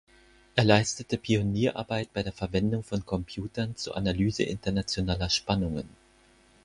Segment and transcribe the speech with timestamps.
[0.55, 5.87] Er leistete Pionierarbeit bei der Verwendung von Computern zur Analyse internationaler Spannungen.